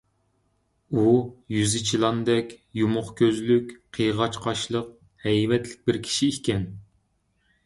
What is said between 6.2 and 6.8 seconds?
ئىكەن.